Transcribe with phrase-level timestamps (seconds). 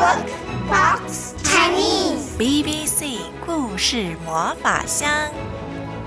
[0.00, 0.30] Book
[0.66, 5.10] Box Chinese BBC 故事魔法箱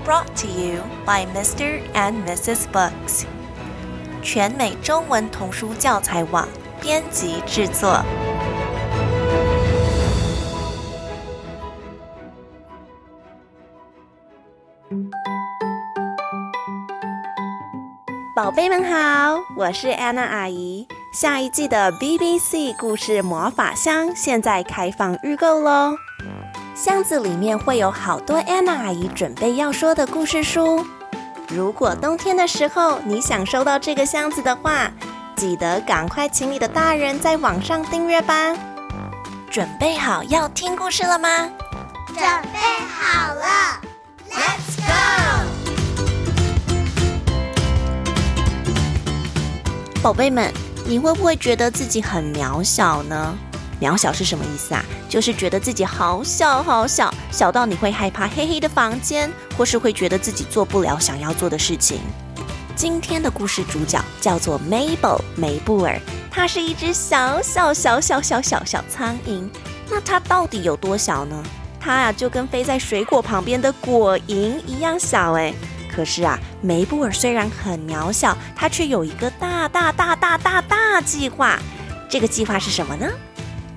[0.04, 1.80] ，Brought to you by Mr.
[1.94, 2.64] and Mrs.
[2.72, 3.22] Books，
[4.20, 6.48] 全美中文童书教材网
[6.80, 8.02] 编辑制作。
[18.34, 20.88] 宝贝们好，我是安娜阿姨。
[21.14, 25.96] 下一季的 BBC 故事魔法箱现在开放预购喽！
[26.74, 30.84] 箱子里面会有好多安娜阿姨准备要说的故事书。
[31.46, 34.90] 如果冬天的时候你想收到这个箱子的话，
[35.36, 38.52] 记得赶快请你的大人在网上订阅吧。
[39.48, 41.48] 准备好要听故事了吗？
[42.08, 42.16] 准
[42.52, 42.58] 备
[42.90, 43.80] 好了
[44.32, 44.92] ，Let's go！
[50.02, 50.52] 宝贝们。
[50.86, 53.34] 你会不会觉得自己很渺小呢？
[53.80, 54.84] 渺小是什么意思啊？
[55.08, 62.00] 就是觉得自己好小好小，小到你会害怕黑黑的房间，或是会觉得自己做不了想要做的事情。
[62.76, 65.98] 今天的故事主角叫做 Mabel 梅布尔，
[66.30, 69.48] 它是一只小小小小小小小苍蝇。
[69.88, 71.42] 那它到底有多小呢？
[71.80, 75.54] 它呀就跟飞在水果旁边的果蝇一样小诶。
[75.94, 81.58] 可是啊，梅布尔虽然很渺小，他却有一个大大大大大大计划。
[82.08, 83.08] 这个计划是什么呢？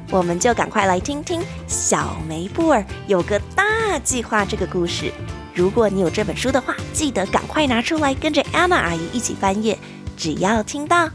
[0.10, 5.12] 我们就赶快来听听小梅布尔有个大计划这个故事。
[5.54, 9.78] 如果你有这本书的话，记得赶快拿出来，跟着安娜阿姨一起翻页。
[10.16, 11.10] 只要听到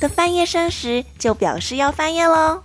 [0.00, 2.62] 的翻页声时，就表示要翻页喽。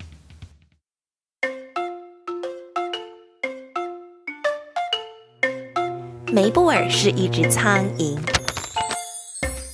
[6.36, 8.20] 梅布尔是一只苍蝇。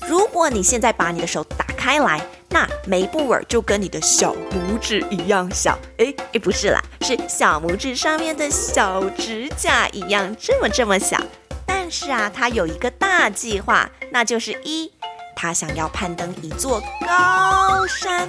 [0.07, 5.75] 如果你现在把你的手打开来，那梅布尔就跟你的小拇指一样小。
[5.97, 11.17] 诶诶，不是啦，是小拇指上面的小指甲一样这么这么小。
[11.65, 14.91] 但是啊，他有一个大计划，那就是一，
[15.35, 18.27] 他想要攀登一座高山；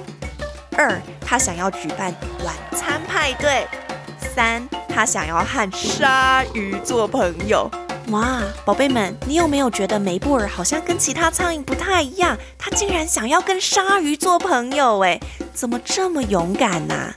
[0.78, 2.14] 二，他想要举办
[2.46, 3.66] 晚餐派对；
[4.34, 7.70] 三，他想要和鲨鱼做朋友。
[8.08, 12.36] 哇，宝贝们，你有没有觉得梅布尔好像跟其他苍蝇不太一样？
[12.58, 15.18] 他竟然想要跟鲨鱼做朋友，哎，
[15.54, 17.14] 怎么这么勇敢呢？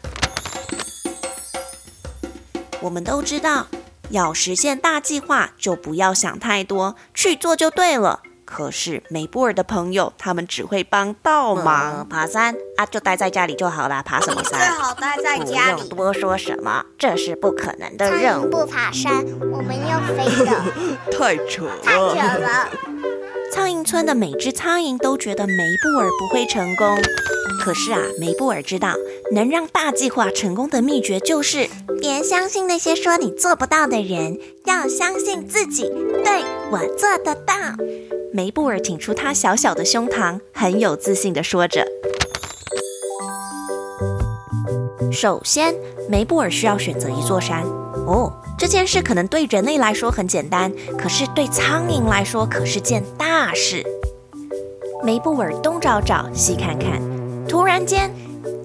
[2.80, 3.68] 我们都知道，
[4.10, 8.22] 要实现大计划，就不要想太多，去做就对了。
[8.46, 12.02] 可是梅布尔的朋友，他们只会帮倒忙。
[12.02, 14.04] 嗯、爬山啊，就待在家里就好了。
[14.06, 14.60] 爬什么山？
[14.60, 15.82] 最好待在家里。
[15.82, 18.50] 不用多说什么，这是不可能的任务。
[18.50, 20.52] 不爬山，我们要飞的。
[21.12, 21.72] 太扯了！
[21.84, 22.70] 太扯了！
[23.52, 26.98] 苍蝇村的每只苍蝇都觉得梅布尔不会成功。
[27.64, 28.94] 可是啊，梅布尔知道，
[29.32, 31.68] 能让大计划成功的秘诀就是：
[32.00, 35.84] 别相信那些说你做不到的人，要相信自己。
[36.24, 37.56] 对，我做得到。
[38.36, 41.88] 梅布尔挺出他小小的胸膛，很有自信地说着
[45.10, 45.74] ：“首先，
[46.10, 47.64] 梅布尔需要选择一座山。
[48.06, 53.82] 哦，这件事可能对人类来说很简单，可是对苍蝇来说可是件大事。”
[55.02, 57.02] 梅布尔东找找，西看看，
[57.48, 58.12] 突然间，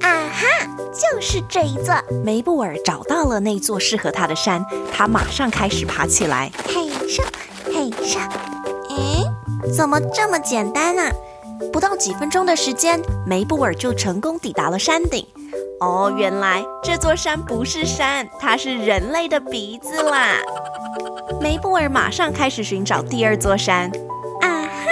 [0.00, 1.94] 啊哈，就是这一座！
[2.24, 7.24] 梅布尔找到了那座适合他的山，他马上开始爬起来，嘿上，
[7.66, 8.49] 嘿上，诶。
[9.70, 11.10] 怎么这么简单啊？
[11.72, 15.26] 不到几分钟的时间，梅布尔就成功抵达了山顶。
[15.80, 20.36] 哦，原来这座山不是山，它是人类的鼻子啦！
[21.40, 23.90] 梅布尔马上开始寻找第二座山。
[24.40, 24.90] 啊哈，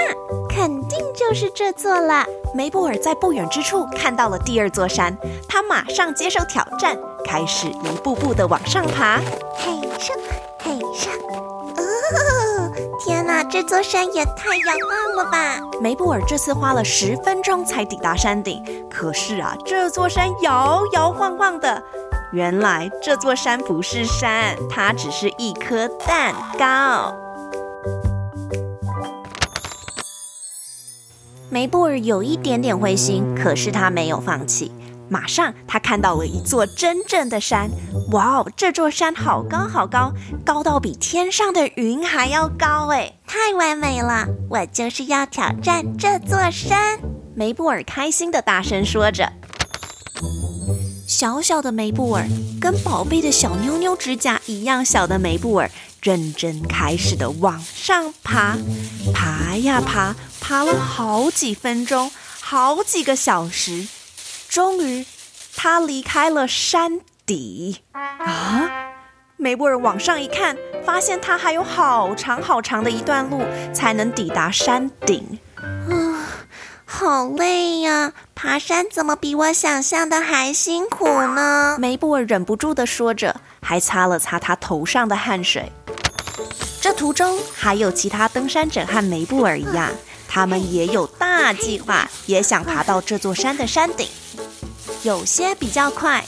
[0.48, 2.24] 肯定就是这座了。
[2.54, 5.16] 梅布尔在不远之处看到了第二座山，
[5.48, 9.20] 他马上接受挑战，开始一步步的往上爬。
[9.56, 10.16] 嘿上，
[10.58, 11.12] 嘿上。
[13.28, 15.60] 天哪，这座山也太遥望了吧！
[15.82, 18.64] 梅布尔这次花了十分钟才抵达山顶。
[18.88, 21.82] 可是啊，这座山摇摇晃晃的。
[22.32, 27.14] 原来这座山不是山，它只是一颗蛋糕。
[31.50, 34.72] 梅布尔有一点点灰心，可是他没有放弃。
[35.08, 37.70] 马上，他看到了一座真正的山。
[38.12, 40.12] 哇哦，这座山好高好高，
[40.44, 44.26] 高到比天上的云还要高诶，太完美了！
[44.50, 46.98] 我就是要挑战这座山。
[47.34, 49.32] 梅布尔开心的大声说着。
[51.06, 52.26] 小小的梅布尔，
[52.60, 55.70] 跟宝贝的小妞妞指甲一样小的梅布尔，
[56.02, 58.56] 认真开始的往上爬，
[59.14, 62.10] 爬呀爬，爬了好几分钟，
[62.40, 63.88] 好几个小时。
[64.48, 65.04] 终于，
[65.56, 68.70] 他离开了山底啊！
[69.36, 73.42] 梅布尔往上一看，发现他还有好长好长的一段路
[73.72, 75.38] 才能抵达山顶。
[75.56, 76.24] 啊，
[76.84, 78.12] 好累呀！
[78.34, 81.76] 爬山怎么比我想象的还辛苦呢？
[81.78, 85.70] 梅布尔忍不住地说着，还擦了擦他头上的汗水。
[86.80, 89.90] 这途中还有其他登山者和梅布尔一样，
[90.28, 94.06] 他们也有大计划，也想爬到这座山的山顶。
[95.02, 96.24] 有些比较快。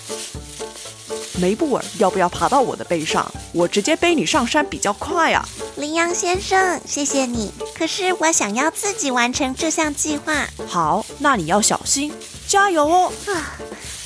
[1.41, 3.31] 梅布尔，要不要爬到我的背上？
[3.53, 5.47] 我直接背你上山比较快啊。
[5.77, 7.53] 羚羊先生，谢谢你。
[7.75, 10.47] 可是我想要自己完成这项计划。
[10.67, 12.13] 好，那你要小心，
[12.47, 13.13] 加油哦。
[13.27, 13.57] 啊，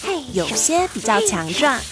[0.02, 1.82] 嘿，有些比较强壮，啊，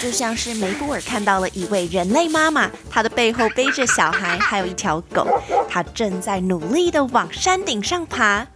[0.00, 5.26] 就像是梅布尔看到了一位人类妈妈，她的背后背着小孩，还有一条狗，
[5.68, 8.46] 她正在努力的往山顶上爬。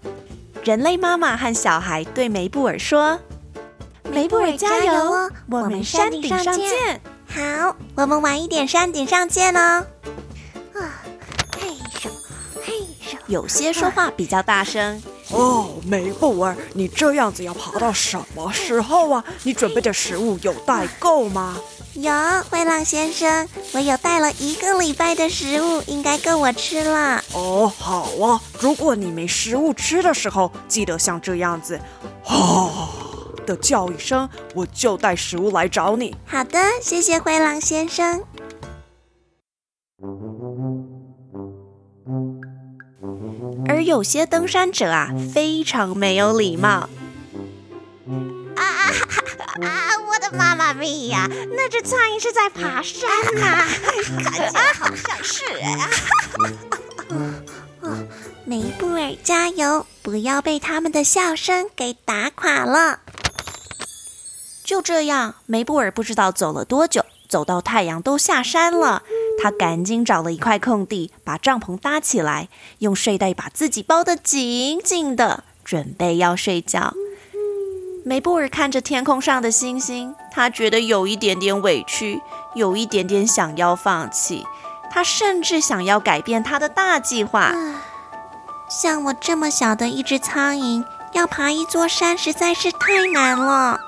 [0.64, 3.18] 人类妈妈和小孩对梅布尔说。
[4.10, 5.30] 梅布尔加油哦！
[5.50, 7.00] 我们山顶上见。
[7.28, 9.84] 好，我们晚一点山顶上见哦。
[10.74, 11.02] 啊，
[11.60, 11.70] 嘿
[12.00, 12.08] 咻，
[12.64, 12.72] 嘿
[13.04, 13.16] 咻。
[13.26, 15.02] 有些说话比较大声。
[15.30, 19.24] 哦，梅布尔，你这样子要爬到什么时候啊？
[19.42, 21.56] 你准备的食物有带够吗？
[21.94, 22.12] 有，
[22.50, 27.22] 灰狼先生，我有带了一个礼拜的食物，应该够我吃了。
[27.32, 28.40] 哦，好啊。
[28.60, 31.80] 如果你没食物吃的时候，记得像这样子，
[32.26, 32.88] 哦。
[33.46, 36.12] 的叫一声，我就带食物来找你。
[36.26, 38.20] 好的，谢谢灰狼先生。
[43.86, 46.68] 有些登山者啊，非常没有礼貌。
[46.68, 46.90] 啊
[48.58, 49.98] 啊啊！
[50.08, 53.68] 我的妈妈咪呀，那只苍蝇是在爬山呐、啊，
[54.24, 55.88] 看起来好像是啊。
[58.44, 62.98] 梅布尔加油，不要被他们的笑声给打垮了。
[64.64, 69.04] 就这样，梅布尔不知道走了多久，走到太阳都下山了。
[69.42, 72.48] 他赶紧找了一块空地，把帐篷搭起来，
[72.78, 76.94] 用睡袋把自己包得紧紧的，准备要睡觉。
[78.04, 82.20] 梅布尔看着天空上的星星，他觉得有一点点委屈，
[82.54, 84.46] 有一点点想要放弃。
[84.90, 87.52] 他甚至想要改变他的大计划。
[88.68, 93.78] 像我这么小的一只苍蝇，要爬一座山实在是太难了。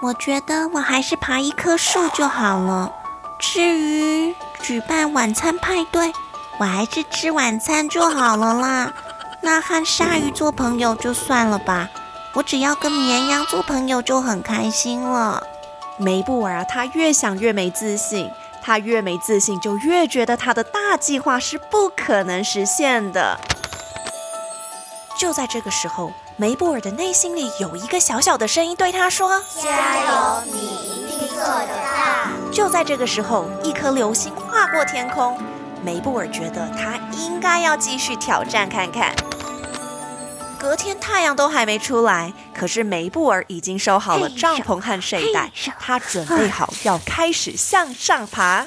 [0.00, 2.90] 我觉得我还是爬一棵树就好了。
[3.38, 6.12] 至于举办晚餐派对，
[6.58, 8.92] 我还是吃晚餐就好了啦。
[9.40, 11.88] 那和鲨鱼做朋友就算了吧，
[12.32, 15.42] 我只要跟绵羊做朋友就很开心了。
[15.98, 18.30] 梅布尔啊，他越想越没自信，
[18.62, 23.38] 他越没自信就越觉得他的大计划是不可能实现的。
[25.18, 26.12] 就在这个时候。
[26.36, 31.91] 梅布尔的内心里有一个小小的声音对他说：“加油，你一定做得到。”
[32.52, 35.36] 就在这个时候，一颗流星划过天空。
[35.82, 39.14] 梅布尔觉得他应该要继续挑战看看。
[40.58, 45.50] 隔天太阳都还没出来，可是梅布尔已经收好了帐篷和睡袋，
[45.80, 48.66] 他准备好要开始向上爬。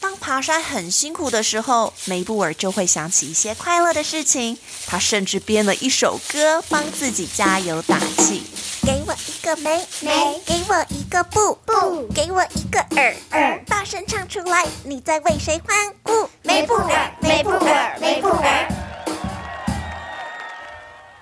[0.00, 4.58] 当爬山很辛苦的时候，梅布尔就会想起一些快乐的事情。
[4.86, 8.42] 他甚至编了一首歌，帮自己加油打气。
[8.82, 16.28] 给我一个梅梅，给我一个布布，给我一个耳耳，大声唱出来，你在为谁欢呼？
[16.42, 18.68] 梅布尔，梅布尔，梅布尔。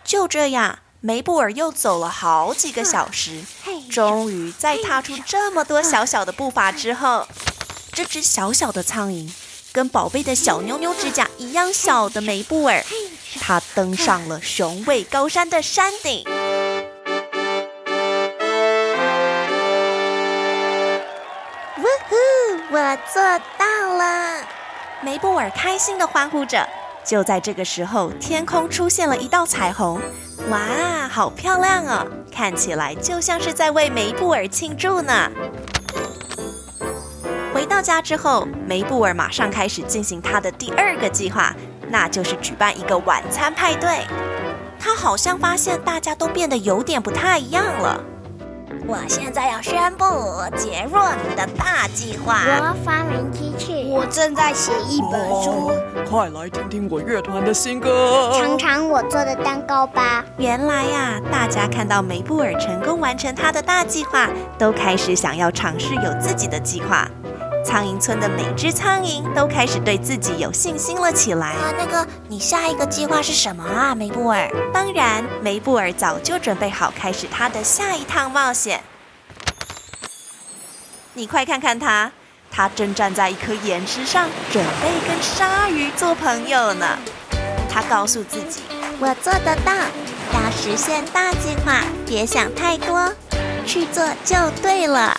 [0.05, 3.45] 就这样，梅布尔又走了好几个小时，
[3.89, 7.29] 终于在踏出这么多小小的步伐之后。
[7.95, 9.31] 这只小小的苍蝇，
[9.71, 12.83] 跟宝贝的小妞妞指甲一样小的梅布尔，
[13.39, 16.25] 它登上了雄伟高山的山顶。
[21.77, 22.17] 呜呼！
[22.75, 23.23] 我做
[23.59, 24.41] 到了！
[25.03, 26.67] 梅布尔开心的欢呼着。
[27.05, 30.01] 就在这个时候，天空出现了一道彩虹，
[30.49, 32.07] 哇，好漂亮哦！
[32.33, 35.31] 看起来就像是在为梅布尔庆祝呢。
[37.83, 41.55] 家之后，梅布尔马上开始进行他的第二个计划，
[41.89, 43.99] 那就是举办一个晚餐派对。
[44.79, 48.03] 他好像发现大家都变得有点不太一样了。
[48.85, 50.05] 我现在要宣布
[50.57, 52.41] 杰若你的大计划。
[52.59, 53.89] 我发明机器。
[53.91, 55.69] 我正在写一本书。
[55.69, 58.33] 哦，快来听听我乐团的新歌。
[58.35, 60.25] 尝尝我做的蛋糕吧。
[60.37, 67.07] 原来呀，大家看到梅布尔成功完成他的大计划，都开始想要尝试有自己的计划。
[67.65, 71.53] 苍蝇村的每只苍蝇都开始对自己有信心了起来。
[71.53, 74.51] 啊，那个，你下一个计划是什么啊，梅布尔？
[74.73, 78.83] 当然，梅布尔早就准备好开始他的下一趟冒险。
[81.15, 82.11] 你快看看他，
[82.51, 86.99] 他正站在一颗岩石上，准备跟鲨鱼做朋友呢。
[87.71, 88.61] 他告诉自己
[89.01, 89.73] ：“我做得到，
[90.35, 93.11] 要实现大计划，别想太多，
[93.65, 95.19] 去做就对了。”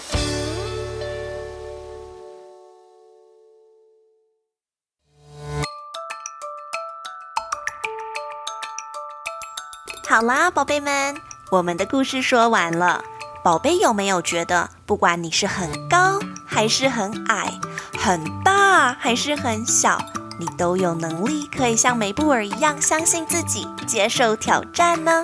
[10.14, 11.16] 好啦，宝贝们，
[11.50, 13.04] 我们的故事说完了。
[13.44, 17.52] 宝贝有没有觉得，不管你是很高还是很矮，
[17.98, 19.98] 很大还是很小，
[20.40, 25.24] 你都有能力可以像梅布尔一样相信自己，接受挑战呢？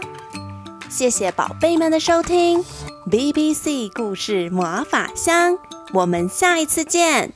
[0.90, 2.66] 谢谢宝贝们的收听
[3.12, 5.60] ，BBC 故事魔法箱，
[5.94, 7.32] 我们下一次见。